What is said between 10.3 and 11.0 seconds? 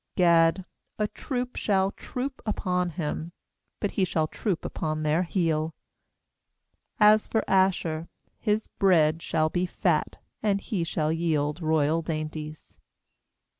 And he